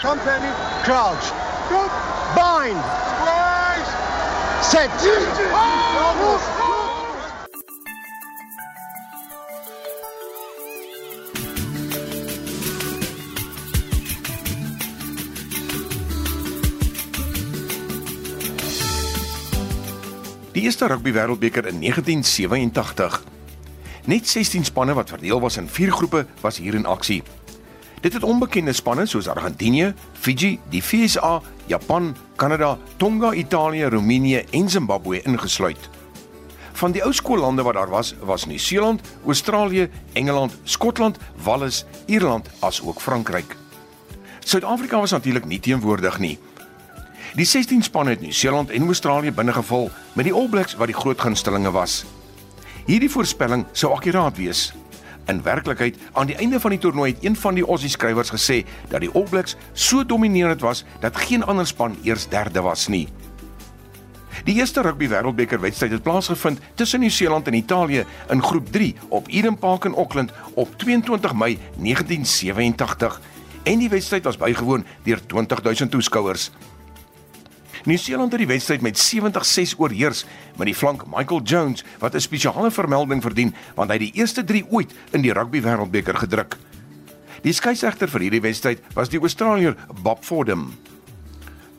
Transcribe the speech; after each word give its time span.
Company, 0.00 0.48
crouch. 0.82 1.32
Bind. 2.34 2.84
Set. 4.62 4.90
Die 20.52 20.62
eerste 20.62 20.86
rugby 20.86 21.12
wêreldbeker 21.12 21.66
in 21.66 21.80
1987. 21.80 23.22
Net 24.04 24.28
16 24.28 24.64
spanne 24.64 24.94
wat 24.94 25.08
verdeel 25.08 25.40
was 25.40 25.56
in 25.56 25.68
4 25.68 25.92
groepe 25.92 26.26
was 26.40 26.56
hier 26.56 26.74
in 26.74 26.86
aksie. 26.86 27.22
Dit 28.00 28.12
het 28.12 28.22
onbekende 28.24 28.72
spanne 28.72 29.04
soos 29.06 29.28
Argentinië, 29.28 29.92
Fiji, 30.12 30.58
die 30.72 30.82
VSA, 30.82 31.40
Japan, 31.66 32.16
Kanada, 32.36 32.78
Tonga, 32.96 33.32
Italië, 33.32 33.84
Roemenië 33.84 34.44
en 34.50 34.68
Zimbabwe 34.68 35.22
ingesluit. 35.22 35.88
Van 36.72 36.92
die 36.92 37.02
ou 37.04 37.12
skoollande 37.12 37.62
wat 37.62 37.76
daar 37.76 37.90
was, 37.92 38.14
was 38.24 38.46
Nieu-Seeland, 38.46 39.00
Australië, 39.26 39.90
Engeland, 40.12 40.56
Skotland, 40.64 41.18
Wallis, 41.44 41.84
Ierland 42.06 42.48
asook 42.60 43.00
Frankryk. 43.00 43.56
Suid-Afrika 44.38 44.98
was 44.98 45.10
natuurlik 45.10 45.44
nie 45.44 45.60
teenwoordig 45.60 46.18
nie. 46.18 46.38
Die 47.36 47.44
16 47.44 47.82
spanne 47.82 48.10
het 48.10 48.20
Nieu-Seeland 48.20 48.70
en 48.70 48.86
Australië 48.86 49.32
binnegeval 49.32 49.90
met 50.12 50.24
die 50.24 50.34
All 50.34 50.48
Blacks 50.48 50.74
wat 50.74 50.88
die 50.88 50.96
groot 50.96 51.20
gunstelinge 51.20 51.70
was. 51.70 52.04
Hierdie 52.86 53.10
voorspelling 53.10 53.66
sou 53.72 53.92
akkuraat 53.92 54.36
wees. 54.40 54.70
In 55.30 55.42
werklikheid, 55.42 55.96
aan 56.12 56.26
die 56.26 56.36
einde 56.42 56.58
van 56.60 56.70
die 56.74 56.78
toernooi 56.82 57.12
het 57.12 57.24
een 57.24 57.36
van 57.36 57.54
die 57.54 57.66
Aussie 57.66 57.90
skrywers 57.90 58.32
gesê 58.34 58.64
dat 58.90 59.04
die 59.04 59.10
All 59.14 59.28
Blacks 59.30 59.56
so 59.72 60.02
dominerend 60.06 60.60
was 60.60 60.84
dat 61.00 61.16
geen 61.16 61.44
ander 61.44 61.66
span 61.66 61.94
eers 62.02 62.26
derde 62.28 62.60
was 62.66 62.88
nie. 62.88 63.06
Die 64.44 64.56
eerste 64.58 64.82
rugby 64.82 65.06
wêreldbeker 65.08 65.60
wedstryd 65.60 65.92
het 65.94 66.02
plaasgevind 66.02 66.58
tussen 66.74 67.00
Nieu-Seeland 67.00 67.46
en 67.46 67.54
Italië 67.54 68.04
in 68.28 68.42
groep 68.42 68.72
3 68.72 68.94
op 69.08 69.28
Eden 69.28 69.58
Park 69.58 69.84
in 69.84 69.94
Auckland 69.94 70.32
op 70.54 70.74
22 70.78 71.34
Mei 71.34 71.58
1987 71.76 73.20
en 73.62 73.78
die 73.78 73.88
wedstryd 73.88 74.24
was 74.24 74.36
bygewoon 74.36 74.84
deur 75.04 75.20
20000 75.26 75.90
toeskouers. 75.90 76.50
Nieu-Seeland 77.84 78.32
het 78.32 78.42
die 78.42 78.50
wedstryd 78.50 78.82
met 78.84 78.98
70-6 79.00 79.78
oorheers 79.80 80.24
met 80.56 80.68
die 80.68 80.74
flank 80.74 81.06
Michael 81.08 81.40
Jones 81.42 81.84
wat 81.98 82.14
'n 82.14 82.20
spesiale 82.20 82.70
vermelding 82.70 83.22
verdien 83.22 83.54
want 83.74 83.90
hy 83.90 83.96
het 83.96 84.12
die 84.12 84.20
eerste 84.20 84.44
3 84.44 84.64
ooit 84.70 84.92
in 85.10 85.22
die 85.22 85.32
rugby 85.32 85.60
wêreldbeker 85.62 86.14
gedruk. 86.14 86.56
Die 87.42 87.52
skeieregter 87.52 88.08
vir 88.08 88.20
hierdie 88.20 88.40
wedstryd 88.40 88.82
was 88.94 89.08
die 89.08 89.20
Australier 89.20 89.76
Bob 90.02 90.24
Fordham. 90.24 90.74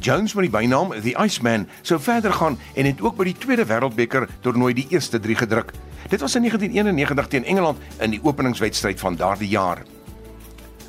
Jones 0.00 0.34
met 0.34 0.44
die 0.44 0.58
bynaam 0.58 0.92
The 1.00 1.16
Iceman 1.16 1.66
sou 1.82 2.00
verder 2.00 2.32
gaan 2.32 2.58
en 2.74 2.84
het 2.84 3.00
ook 3.00 3.16
by 3.16 3.24
die 3.24 3.38
tweede 3.38 3.64
wêreldbeker 3.64 4.28
toernooi 4.40 4.74
die 4.74 4.86
eerste 4.90 5.20
3 5.20 5.34
gedruk. 5.34 5.72
Dit 6.08 6.20
was 6.20 6.34
in 6.34 6.42
1991 6.42 7.26
teen 7.26 7.44
Engeland 7.44 7.78
in 7.98 8.10
die 8.10 8.20
openingswedstryd 8.22 9.00
van 9.00 9.16
daardie 9.16 9.48
jaar. 9.48 9.95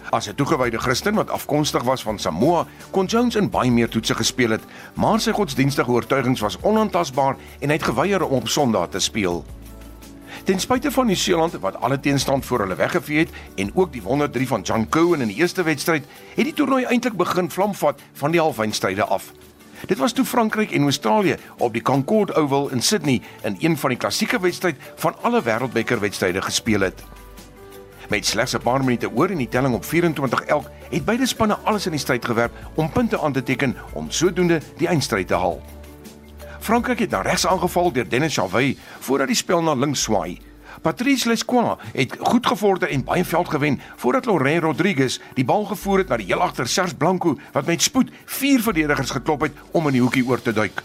As 0.10 0.28
'n 0.28 0.36
toegewyde 0.36 0.78
Christen 0.78 1.16
wat 1.16 1.30
afkomstig 1.30 1.84
was 1.84 2.02
van 2.02 2.20
Samoa, 2.20 2.66
kon 2.92 3.06
Jones 3.06 3.36
in 3.36 3.50
baie 3.50 3.72
meer 3.72 3.90
toetse 3.90 4.16
gespeel 4.16 4.50
het, 4.50 4.64
maar 4.94 5.20
sy 5.20 5.32
godsdienstige 5.32 5.92
oortuigings 5.92 6.40
was 6.40 6.58
onaantastbaar 6.62 7.36
en 7.60 7.70
hy 7.70 7.76
het 7.76 7.84
geweier 7.84 8.24
om 8.24 8.42
op 8.42 8.48
Sondag 8.48 8.90
te 8.90 9.00
speel. 9.00 9.46
Ten 10.44 10.60
spyte 10.60 10.92
van 10.92 11.06
Nieu-Seeland 11.06 11.60
wat 11.60 11.82
alle 11.82 12.00
teenstand 12.00 12.46
voor 12.46 12.60
hulle 12.60 12.76
weggevee 12.76 13.18
het 13.18 13.30
en 13.56 13.72
ook 13.74 13.92
die 13.92 14.02
103 14.02 14.48
van 14.48 14.62
John 14.62 14.88
Cowan 14.90 15.22
in 15.22 15.28
die 15.28 15.38
eerste 15.38 15.64
wedstryd, 15.64 16.06
het 16.36 16.46
die 16.46 16.54
toernooi 16.54 16.84
eintlik 16.86 17.18
begin 17.18 17.52
vlamvat 17.52 18.02
van 18.14 18.32
die 18.32 18.40
halfeindstryde 18.40 19.04
af. 19.04 19.32
Dit 19.86 19.98
was 19.98 20.12
toe 20.12 20.26
Frankryk 20.26 20.72
en 20.72 20.84
Australië 20.84 21.36
op 21.58 21.74
die 21.74 21.82
Concorde 21.82 22.34
Oval 22.34 22.70
in 22.70 22.82
Sydney 22.82 23.22
in 23.44 23.58
een 23.60 23.78
van 23.78 23.90
die 23.90 23.98
klassieke 23.98 24.40
wedstryd 24.40 24.76
van 24.96 25.16
alle 25.22 25.44
wêreldbeker 25.44 26.00
wedstryde 26.00 26.42
gespeel 26.42 26.80
het. 26.80 27.04
Met 28.08 28.26
slegs 28.26 28.54
'n 28.54 28.62
paar 28.62 28.84
minute 28.84 29.12
oor 29.12 29.30
in 29.32 29.38
die 29.38 29.50
telling 29.50 29.74
op 29.76 29.86
24 29.86 30.42
elk, 30.42 30.70
het 30.90 31.06
beide 31.06 31.26
spanne 31.26 31.58
alles 31.64 31.86
in 31.86 31.92
die 31.92 32.00
stryd 32.00 32.26
gewerp 32.26 32.52
om 32.74 32.90
punte 32.90 33.22
aan 33.22 33.34
te 33.34 33.44
teken 33.44 33.76
om 33.94 34.12
sodoende 34.12 34.62
die 34.78 34.88
eindstryd 34.88 35.28
te 35.28 35.34
haal. 35.34 35.62
Frankryk 36.60 37.00
het 37.00 37.10
na 37.10 37.22
regs 37.22 37.48
aangeval 37.48 37.92
deur 37.92 38.10
Dennis 38.10 38.36
Chavey 38.36 38.78
voordat 39.00 39.28
die 39.28 39.36
spel 39.36 39.62
na 39.64 39.74
links 39.74 40.02
swaai. 40.02 40.40
Patrice 40.82 41.28
Lesquin 41.28 41.76
het 41.94 42.16
goed 42.20 42.48
gevorder 42.48 42.90
en 42.90 43.04
baie 43.04 43.26
veld 43.26 43.50
gewen 43.50 43.82
voordat 43.96 44.26
Laurent 44.26 44.64
Rodriguez 44.64 45.20
die 45.34 45.46
bal 45.46 45.66
gevoer 45.66 45.98
het 45.98 46.08
na 46.08 46.18
die 46.18 46.26
heel 46.26 46.42
agter 46.42 46.68
Serge 46.68 46.96
Blanco 46.96 47.38
wat 47.52 47.66
met 47.66 47.82
spoed 47.82 48.12
vier 48.26 48.62
verdedigers 48.62 49.12
geklop 49.12 49.42
het 49.42 49.54
om 49.72 49.88
in 49.88 49.94
die 49.94 50.02
hoekie 50.02 50.28
oor 50.28 50.42
te 50.42 50.54
duik. 50.54 50.84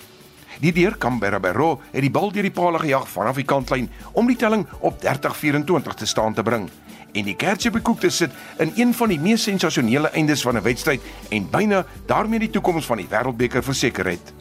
Die 0.61 0.73
deur 0.73 0.99
Canberra 0.99 1.41
Barrow 1.41 1.81
het 1.91 2.01
die 2.01 2.11
bal 2.11 2.33
deur 2.33 2.43
die 2.43 2.51
paal 2.51 2.79
gejag 2.79 3.09
vanaf 3.09 3.35
die 3.35 3.45
kantlyn 3.45 3.91
om 4.13 4.27
die 4.27 4.37
telling 4.37 4.67
op 4.81 5.03
30-24 5.03 5.95
te 5.95 6.07
staan 6.07 6.35
te 6.35 6.43
bring 6.43 6.71
en 7.13 7.27
die 7.29 7.37
kertjie 7.37 7.73
bekoek 7.73 8.01
te 8.01 8.11
sit 8.11 8.33
in 8.63 8.73
een 8.77 8.95
van 8.97 9.13
die 9.13 9.21
mees 9.21 9.43
sensasionele 9.43 10.11
eindes 10.17 10.43
van 10.43 10.57
'n 10.57 10.63
wedstryd 10.63 11.01
en 11.31 11.51
byna 11.51 11.85
daarmee 12.07 12.39
die 12.39 12.51
toekoms 12.51 12.87
van 12.87 12.97
die 12.97 13.09
Wêreldbeker 13.09 13.63
verseker 13.63 14.07
het. 14.07 14.33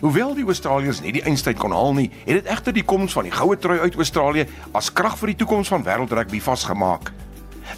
Hoewel 0.00 0.34
die 0.34 0.44
Australiërs 0.44 1.00
nie 1.00 1.12
die 1.12 1.22
eindstryd 1.22 1.58
kon 1.58 1.72
haal 1.72 1.94
nie, 1.94 2.10
het 2.24 2.34
dit 2.34 2.46
egter 2.46 2.72
die 2.72 2.84
koms 2.84 3.12
van 3.12 3.22
die 3.22 3.32
goue 3.32 3.58
trui 3.58 3.78
uit 3.78 3.94
Australië 3.94 4.46
as 4.72 4.92
krag 4.92 5.18
vir 5.18 5.26
die 5.26 5.36
toekoms 5.36 5.68
van 5.68 5.84
wêreldrugby 5.84 6.40
vasgemaak. 6.40 7.12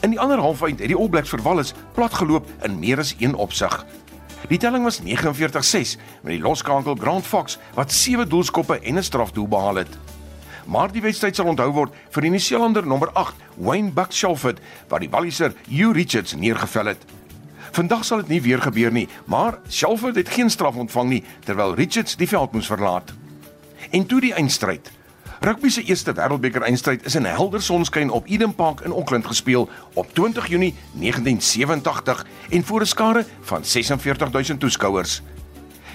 In 0.00 0.11
die 0.11 0.21
ander 0.21 0.38
halfeind 0.38 0.78
het 0.78 0.88
die 0.88 0.97
All 0.97 1.09
Blacks 1.09 1.28
verwalles 1.28 1.75
platgeloop 1.94 2.47
in 2.62 2.78
meer 2.78 2.99
as 2.99 3.15
een 3.19 3.34
opsig. 3.34 3.87
Die 4.49 4.59
telling 4.59 4.84
was 4.84 5.00
49-6 5.00 5.97
met 6.22 6.33
die 6.33 6.41
loskankel 6.41 6.94
Grant 6.94 7.27
Fox 7.27 7.59
wat 7.75 7.93
7 7.93 8.28
doelskoppe 8.28 8.81
en 8.81 8.94
'n 8.94 9.03
strafdoel 9.03 9.49
behaal 9.49 9.75
het 9.75 9.99
maar 10.69 10.93
die 10.93 11.03
wedstryd 11.03 11.37
sal 11.37 11.49
onthou 11.49 11.71
word 11.73 11.95
vir 12.12 12.27
die 12.27 12.33
Nieu-Seelander 12.34 12.87
nommer 12.87 13.11
8, 13.17 13.41
Wayne 13.56 13.93
Buck 13.97 14.12
Shelford, 14.12 14.61
wat 14.91 15.01
die 15.01 15.11
Walliser 15.12 15.55
Hugh 15.69 15.95
Richards 15.97 16.37
neergevel 16.37 16.93
het. 16.93 17.06
Vandag 17.73 18.05
sal 18.05 18.23
dit 18.25 18.34
nie 18.37 18.43
weer 18.45 18.61
gebeur 18.61 18.93
nie, 18.93 19.09
maar 19.25 19.59
Shelford 19.73 20.17
het 20.21 20.29
geen 20.33 20.51
straf 20.53 20.77
ontvang 20.77 21.09
nie 21.09 21.25
terwyl 21.47 21.75
Richards 21.79 22.17
die 22.21 22.29
veld 22.29 22.53
moes 22.53 22.69
verlaat. 22.69 23.12
En 23.91 24.06
toe 24.06 24.21
die 24.21 24.34
eindstryd. 24.37 24.93
Rugby 25.41 25.71
se 25.71 25.84
eerste 25.87 26.12
wêreldbeker 26.12 26.65
eindstryd 26.67 27.05
is 27.06 27.15
in 27.15 27.29
helder 27.29 27.62
sonskyn 27.62 28.11
op 28.11 28.27
Eden 28.27 28.55
Park 28.59 28.81
in 28.85 28.93
Auckland 28.93 29.27
gespeel 29.27 29.69
op 29.95 30.15
20 30.15 30.49
Junie 30.50 30.75
1987 30.93 32.27
en 32.50 32.65
voor 32.65 32.81
'n 32.81 32.87
skare 32.87 33.25
van 33.41 33.65
46000 33.65 34.61
toeskouers. 34.61 35.23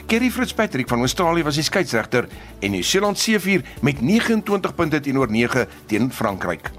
Kerry 0.07 0.29
Fitzpatrick 0.29 0.87
van 0.87 0.99
Australië 0.99 1.43
was 1.43 1.55
die 1.55 1.63
skeieregter 1.63 2.27
en 2.61 2.71
New 2.71 2.83
Zealand 2.83 3.17
C4 3.17 3.63
met 3.81 4.01
29 4.01 4.75
punte 4.75 4.99
teenoor 4.99 5.31
9 5.31 5.67
teen 5.87 6.11
Frankryk. 6.11 6.71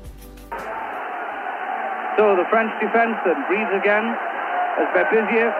So 2.17 2.37
the 2.39 2.47
French 2.53 2.73
defense 2.81 3.17
then 3.25 3.41
breathes 3.49 3.75
again 3.81 4.07
as 4.79 4.87
Bepizier 4.95 5.51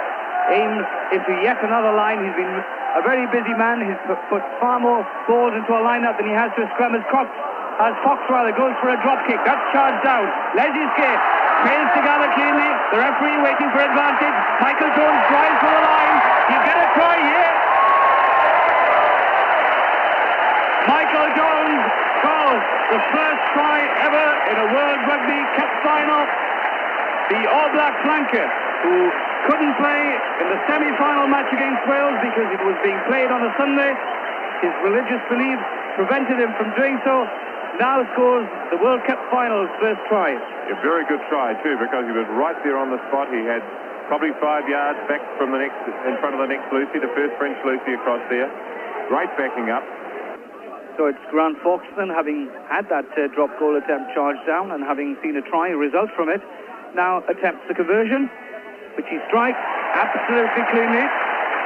aims 0.51 0.87
into 1.11 1.33
yet 1.43 1.59
another 1.63 1.93
line. 1.95 2.23
He's 2.23 2.37
been 2.37 2.55
a 2.95 3.03
very 3.03 3.27
busy 3.35 3.55
man. 3.59 3.83
He's 3.83 3.99
put 4.31 4.43
far 4.61 4.79
more 4.79 5.03
balls 5.27 5.55
into 5.59 5.73
a 5.75 5.83
lineup 5.83 6.17
than 6.19 6.31
he 6.31 6.37
has 6.37 6.53
to 6.55 6.69
scrum 6.75 6.95
as 6.95 7.03
Cox. 7.11 7.27
As 7.83 7.95
Fox 8.07 8.23
rather 8.31 8.55
goes 8.55 8.71
for 8.79 8.95
a 8.95 8.99
drop 9.03 9.19
kick. 9.27 9.41
That's 9.43 9.65
charged 9.75 9.99
down. 10.07 10.31
Leziske 10.55 11.11
fails 11.67 11.91
to 11.97 12.01
gather 12.07 12.31
cleanly. 12.39 12.71
The 12.95 13.03
referee 13.03 13.39
waiting 13.43 13.71
for 13.75 13.83
advantage. 13.83 14.37
Michael 14.63 14.95
Jones 14.95 15.23
drives 15.27 15.59
for 15.59 15.73
the 15.75 15.83
line. 15.83 16.17
You 16.55 16.59
get 16.63 16.77
a 16.79 16.89
try 16.95 17.17
here. 17.19 17.34
The 22.93 23.01
first 23.11 23.43
try 23.57 23.79
ever 24.05 24.27
in 24.51 24.57
a 24.61 24.67
World 24.71 25.01
Rugby 25.09 25.41
Cup 25.57 25.73
final. 25.83 26.23
The 27.33 27.41
All 27.49 27.73
Black 27.73 27.97
flanker, 28.05 28.45
who 28.85 29.09
couldn't 29.49 29.73
play 29.81 30.03
in 30.45 30.47
the 30.53 30.61
semi-final 30.69 31.25
match 31.33 31.49
against 31.49 31.81
Wales 31.89 32.21
because 32.21 32.49
it 32.53 32.61
was 32.65 32.77
being 32.85 33.01
played 33.09 33.33
on 33.33 33.41
a 33.41 33.53
Sunday. 33.57 33.97
His 34.61 34.73
religious 34.85 35.21
beliefs 35.33 35.65
prevented 35.97 36.37
him 36.37 36.53
from 36.61 36.73
doing 36.77 37.01
so. 37.01 37.25
Now 37.81 38.05
scores 38.13 38.47
the 38.71 38.79
World 38.79 39.03
Cup 39.09 39.19
final's 39.33 39.73
first 39.81 40.05
try. 40.07 40.37
A 40.37 40.77
very 40.85 41.09
good 41.09 41.21
try 41.33 41.57
too, 41.65 41.81
because 41.81 42.05
he 42.07 42.13
was 42.13 42.29
right 42.37 42.57
there 42.63 42.77
on 42.77 42.93
the 42.93 43.01
spot. 43.09 43.33
He 43.33 43.43
had 43.45 43.65
probably 44.07 44.37
five 44.37 44.69
yards 44.69 45.01
back 45.09 45.25
from 45.41 45.51
the 45.51 45.59
next, 45.59 45.81
in 46.05 46.15
front 46.21 46.37
of 46.37 46.41
the 46.45 46.49
next 46.49 46.69
Lucy, 46.73 47.01
the 47.01 47.11
first 47.17 47.33
French 47.41 47.57
Lucy 47.65 47.97
across 47.97 48.21
there. 48.29 48.53
Great 49.09 49.33
backing 49.41 49.73
up. 49.73 49.83
So 50.97 51.07
it's 51.11 51.19
Grant 51.31 51.59
Foxton, 51.59 52.07
having 52.15 52.47
had 52.71 52.87
that 52.89 53.11
uh, 53.19 53.27
drop 53.35 53.51
goal 53.59 53.75
attempt 53.75 54.15
charged 54.15 54.47
down 54.47 54.71
and 54.71 54.87
having 54.87 55.19
seen 55.23 55.35
a 55.35 55.43
try 55.43 55.75
result 55.75 56.11
from 56.15 56.29
it, 56.31 56.41
now 56.95 57.19
attempts 57.27 57.67
the 57.67 57.75
conversion, 57.75 58.31
which 58.95 59.07
he 59.11 59.19
strikes 59.27 59.59
absolutely 59.99 60.63
cleanly. 60.71 61.03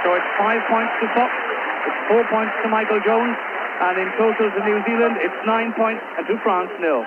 So 0.00 0.16
it's 0.16 0.30
five 0.40 0.64
points 0.72 0.92
to 1.04 1.06
Fox, 1.12 1.28
it's 1.28 2.00
four 2.08 2.24
points 2.32 2.56
to 2.64 2.72
Michael 2.72 3.04
Jones, 3.04 3.36
and 3.84 4.00
in 4.00 4.08
total 4.16 4.48
to 4.48 4.60
New 4.64 4.80
Zealand, 4.88 5.20
it's 5.20 5.40
nine 5.44 5.76
points 5.76 6.02
and 6.16 6.24
to 6.24 6.40
France 6.40 6.72
nil. 6.80 7.04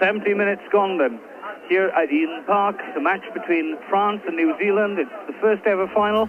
70 0.00 0.32
minutes 0.32 0.62
gone 0.72 0.96
then. 0.96 1.20
here 1.68 1.92
at 1.94 2.10
Eden 2.10 2.42
Park, 2.46 2.80
the 2.94 3.00
match 3.00 3.22
between 3.34 3.76
France 3.88 4.22
and 4.26 4.36
New 4.36 4.56
Zealand. 4.58 4.98
It's 4.98 5.12
the 5.28 5.36
first 5.40 5.62
ever 5.66 5.86
final. 5.92 6.28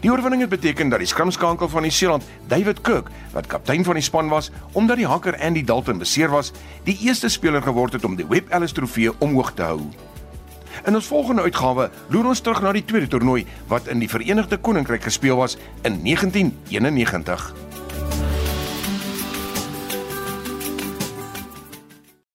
Die 0.00 0.08
oorwinning 0.08 0.40
het 0.40 0.50
beteken 0.50 0.88
dat 0.88 1.02
die 1.02 1.08
skrimskankel 1.08 1.68
van 1.68 1.84
Nieu-Seeland, 1.84 2.24
David 2.48 2.80
Cook, 2.80 3.10
wat 3.34 3.46
kaptein 3.52 3.84
van 3.84 3.98
die 3.98 4.04
span 4.04 4.30
was, 4.32 4.48
omdat 4.72 4.96
die 4.96 5.06
hakker 5.06 5.36
Andy 5.36 5.60
Dalton 5.64 6.00
beseer 6.00 6.32
was, 6.32 6.54
die 6.88 6.96
eerste 7.04 7.28
speler 7.28 7.60
geword 7.62 7.92
het 7.92 8.04
om 8.08 8.16
die 8.16 8.24
Webb 8.28 8.48
Ellis 8.48 8.72
Trofee 8.72 9.12
omhoog 9.20 9.52
te 9.52 9.68
hou. 9.68 9.80
In 10.88 10.96
ons 10.96 11.10
volgende 11.12 11.44
uitgawe 11.44 11.90
loer 12.08 12.32
ons 12.32 12.40
terug 12.40 12.62
na 12.64 12.72
die 12.72 12.84
tweede 12.84 13.10
toernooi 13.12 13.44
wat 13.68 13.92
in 13.92 14.00
die 14.00 14.08
Verenigde 14.08 14.56
Koninkryk 14.56 15.04
gespeel 15.04 15.36
was 15.36 15.58
in 15.82 16.00
1991. 16.00 17.69